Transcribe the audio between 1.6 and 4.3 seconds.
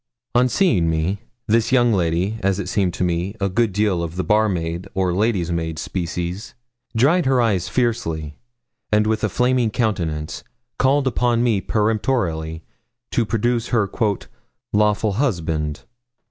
young lady as it seemed to me, a good deal of the